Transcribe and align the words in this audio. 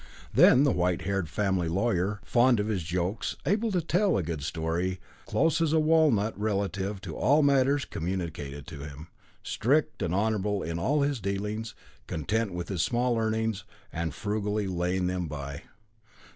Then 0.33 0.63
the 0.63 0.71
white 0.71 1.03
haired 1.03 1.29
family 1.29 1.67
lawyer, 1.67 2.21
fond 2.23 2.59
of 2.59 2.65
his 2.69 2.81
jokes, 2.81 3.35
able 3.45 3.71
to 3.71 3.81
tell 3.83 4.17
a 4.17 4.23
good 4.23 4.41
story, 4.41 4.99
close 5.27 5.61
as 5.61 5.73
a 5.73 5.79
walnut 5.79 6.33
relative 6.39 6.99
to 7.01 7.15
all 7.15 7.43
matters 7.43 7.85
communicated 7.85 8.65
to 8.65 8.79
him, 8.79 9.09
strict 9.43 10.01
and 10.01 10.11
honourable 10.11 10.63
in 10.63 10.79
all 10.79 11.03
his 11.03 11.19
dealings, 11.19 11.75
content 12.07 12.51
with 12.51 12.69
his 12.69 12.81
small 12.81 13.15
earnings, 13.19 13.63
and 13.93 14.15
frugally 14.15 14.65
laying 14.65 15.05
them 15.05 15.27
by. 15.27 15.61